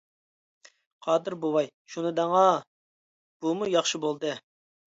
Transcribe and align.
قادىر 1.07 1.35
بوۋاي:-شۇنى 1.43 2.13
دەڭا، 2.21 2.41
بۇمۇ 3.47 3.73
ياخشى 3.79 4.03
بولدى. 4.09 4.35